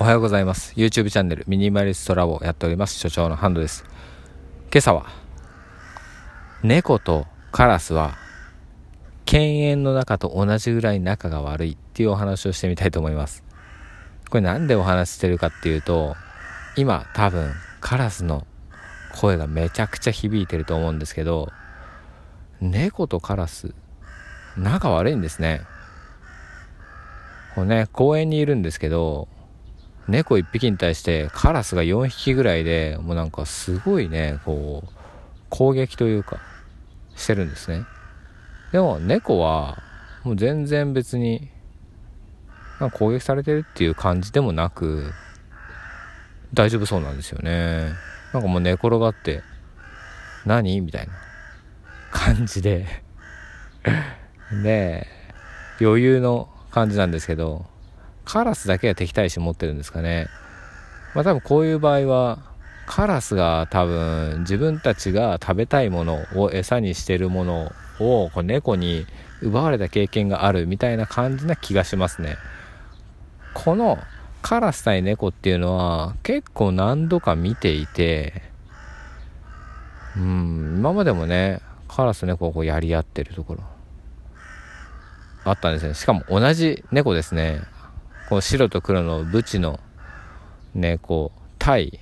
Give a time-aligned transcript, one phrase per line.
[0.00, 0.72] おはようございます。
[0.76, 2.98] YouTube チャンネルミニマリストラボをやっております。
[2.98, 3.84] 所長のハンドです。
[4.72, 5.04] 今朝は
[6.62, 8.14] 猫とカラスは
[9.26, 13.44] 犬猿の中と同じぐらい仲が悪いっていうお話をしてみたいと思います。
[14.30, 16.16] これなんでお話ししてるかっていうと
[16.76, 18.46] 今多分カラスの
[19.20, 21.52] 声がめちゃくちゃ響いてると思うんですけど
[22.62, 23.74] 猫とカラス
[24.56, 25.60] 仲悪いんですね。
[27.54, 29.28] こうね公園にいるんですけど
[30.08, 34.92] 猫1匹に対してカラスが4匹ぐらいでもうなんかすごいねこう
[35.50, 36.38] 攻撃というか
[37.16, 37.84] してるんですね。
[38.72, 39.82] でも猫は
[40.24, 41.50] もう全然別に
[42.92, 45.12] 攻撃されてるっていう感じでもなく
[46.54, 47.92] 大丈夫そうなんですよね。
[48.32, 49.42] なんかもう寝転がって
[50.46, 50.80] 何？
[50.80, 51.12] みたいな
[52.10, 52.86] 感じで。
[54.62, 55.06] で
[55.80, 57.66] 余裕の感じなんですけど。
[58.32, 60.28] カラスだけが敵対心持ってるんですかね。
[61.16, 62.38] まあ多分こういう場合は、
[62.86, 69.04] カラスが多分自分たちが食べたいものを餌にしてるものをこう猫に
[69.42, 72.36] 奪われた経験があるみたいな感じな気がしますね。
[73.52, 73.98] この
[74.42, 78.42] カラス対猫っていうのは結構何度か見ていて、
[80.16, 83.64] うん、今までもね、カラス猫をこうやり合ってるところ
[85.44, 85.94] あったんですね。
[85.94, 87.60] しかも同じ猫ですね。
[88.30, 89.78] こう白と黒のブチの
[90.74, 92.00] ねこう対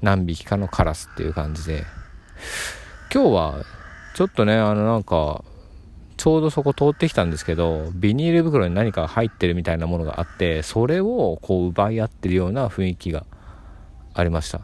[0.00, 1.84] 何匹かのカラスっていう感じで。
[3.12, 3.64] 今日は
[4.14, 5.44] ちょっとねあのなんか
[6.16, 13.26] ちょうどそこ通ってきたんですけどビニール袋に何か入ってるみたいなものがあってそれをこう奪い合ってるような雰囲気が
[14.14, 14.62] ありました。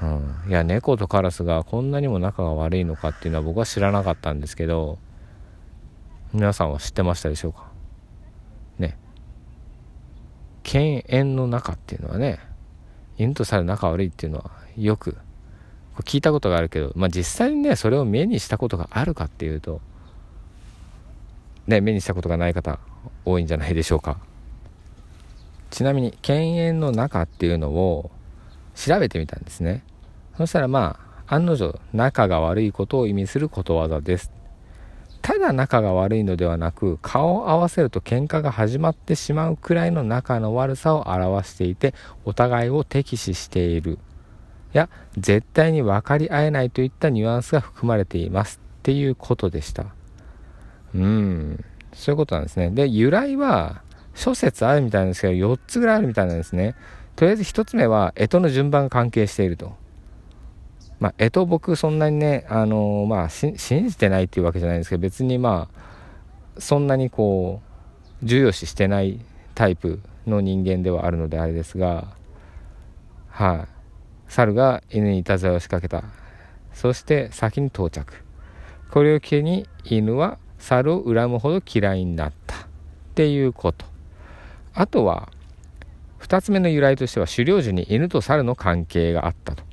[0.00, 4.98] うん、いや猫とカラスがこんなにも仲が悪いのかっていうのは僕は知らなかったんですけど
[6.32, 7.68] 皆さんは知ってましたでしょうか？
[10.68, 12.38] 犬猿の仲っていうのはね
[13.16, 15.16] 犬と猿仲悪いっていうのはよく
[16.00, 19.80] 聞いたことがあるけど、まあ、実際にねそれを目にしたことがあるかっていうと
[21.66, 22.78] ね目にしたことがない方
[23.24, 24.18] 多いんじゃないでしょうか。
[25.70, 28.10] ちなみに犬猿の仲っていうのを
[28.74, 29.82] 調べてみたんですね。
[30.36, 34.30] そしたらまあ案の定仲が悪いことを意味することわざです。
[35.28, 41.92] ただ仲が悪いのではなく顔を合わせると喧嘩が始まってしまうくらいの仲の悪さを表していて
[42.24, 43.98] お互いを敵視している。
[44.72, 44.88] や
[45.18, 49.88] 絶対に分かり合えないといったニュアンスが含まれていますっていうことでした。
[50.94, 51.62] うん。
[51.92, 52.70] そういうことなんですね。
[52.70, 53.82] で由来は
[54.14, 56.74] 諸説あるみたいなんですけど4つぐらいあるみたいなんですね。
[57.16, 59.76] とりあえず1つ目は干支の順番が関係していると。
[61.00, 67.60] まあ、えと僕そんなにね、あのー、まあ、信じてないっていうわけじゃないんですけど、別にまあ、そんなにこ
[68.22, 69.20] う、重要視してない
[69.54, 72.08] タイプの人間ではあるのであれですが、
[73.28, 73.68] はい、
[74.28, 76.08] 猿が犬にいたずらを仕掛けた。
[76.74, 78.12] そして先に到着。
[78.90, 82.58] これを機に犬は猿を恨むほど嫌いになったっ
[83.14, 83.86] ていうこと。
[84.74, 85.30] あとは、
[86.20, 89.67] 2つ目の由来としては狩猟時に犬と猿の関係があったと。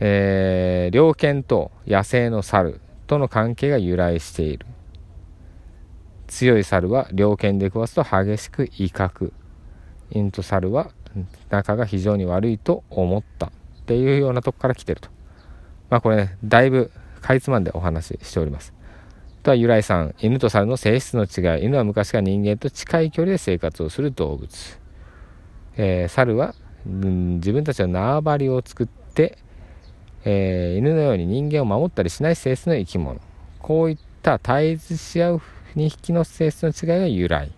[0.00, 4.66] えー、猟犬と野生の猿との関係が由来している。
[6.26, 9.32] 強い猿は猟犬で食わすと激しく威嚇。
[10.10, 10.90] 犬と猿は
[11.48, 13.50] 仲が非常に悪いと思ったっ
[13.86, 15.08] ていうようなとこから来てると。
[15.88, 16.90] まあこれねだいぶ
[17.20, 18.74] かいつまんでお話ししております。
[19.42, 21.64] とは由来さん犬と猿の性質の違い。
[21.64, 24.80] 犬は昔から人間と近い距離で生活をする動物、
[25.76, 29.38] えー、猿は、うん、自分たちの縄張りを作って
[30.28, 33.20] えー、犬のように人間を守ったりしない性質の生き物。
[33.60, 35.40] こういった対立し合う
[35.76, 37.52] 2匹の性質の違いが由来。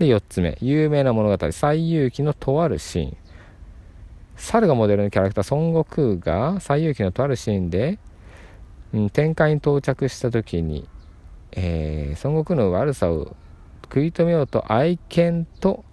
[0.00, 0.58] で4つ目。
[0.60, 3.16] 有名な物語「西遊記」のとあるシーン。
[4.34, 8.00] 猿がモデルのキャラクター孫悟空が西遊記のとあるシーンで、
[8.92, 10.88] うん、展開に到着した時に、
[11.52, 13.36] えー、孫悟空の悪さを
[13.84, 15.84] 食い止めようと愛犬と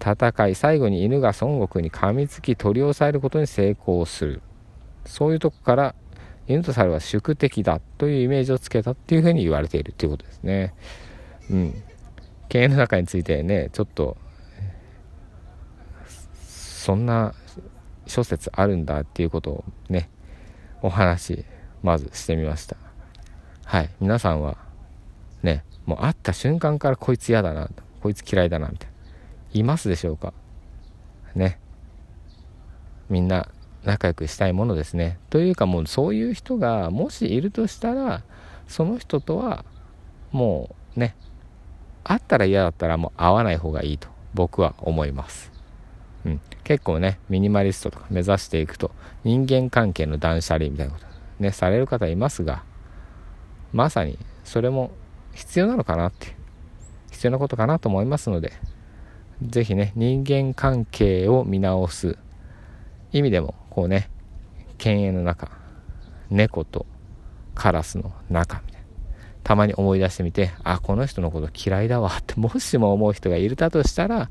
[0.00, 4.42] 戦い最後に犬が孫悟空に噛みつき取り押さえることに成功する。
[5.06, 5.94] そういうとこから
[6.46, 10.74] 犬と猿は宿敵だというイメージをつけたっていうふうに言われているということですね。
[11.50, 11.82] うん。
[12.48, 14.16] 経営の中についてね、ちょっと、
[16.46, 17.34] そんな
[18.06, 20.08] 諸説あるんだっていうことをね、
[20.82, 21.44] お話、
[21.82, 22.76] まずしてみました。
[23.64, 23.90] はい。
[24.00, 24.56] 皆さんは、
[25.42, 27.68] ね、もう会った瞬間からこいつ嫌だな、
[28.00, 28.94] こいつ嫌いだな、みたいな。
[29.52, 30.32] いますでしょうか？
[31.34, 31.58] ね。
[33.08, 33.48] みんな
[33.86, 35.18] 仲良くしたいものですね。
[35.30, 38.22] というかもうそういう人がもしいるとしたら
[38.66, 39.64] その人とは
[40.32, 41.14] もうね
[42.02, 45.52] 会ったら嫌だったらもう会わない方がいいと僕は思います。
[46.24, 48.90] うん、結構ねミニマリストとか目指していくと
[49.22, 51.06] 人間関係の断捨離みたいなこと
[51.38, 52.64] ねされる方いますが
[53.72, 54.90] まさにそれも
[55.32, 56.34] 必要なのかなって
[57.12, 58.52] 必要なことかなと思いますので
[59.42, 62.18] 是非ね人間関係を見直す
[63.16, 64.10] 意味でもこうね
[64.78, 65.50] 犬猿の中
[66.30, 66.86] 猫と
[67.54, 68.86] カラスの中みたいな。
[69.42, 72.10] たまに思い出してみてあこの人のこと嫌いだわ。
[72.18, 74.28] ってもしも思う人がいるだとしたら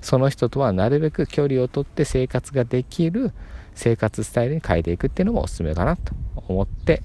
[0.00, 3.32] その人とはなるべく距離をとって生活ができる
[3.74, 6.14] 生活スタイルに変えていくっていうのもおすすめかなと
[6.48, 7.02] 思って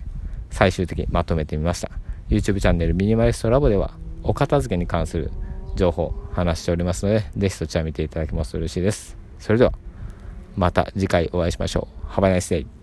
[0.49, 1.91] 最終的にまとめてみました。
[2.29, 3.91] YouTube チャンネルミニマリストラボでは
[4.23, 5.31] お片付けに関する
[5.75, 9.17] 情報話しておりますのでぜひそちら見ていただけますと嬉しいです。
[9.39, 9.88] それでは。
[10.55, 12.07] また次回お会いしましょう。
[12.07, 12.78] Have a nice day.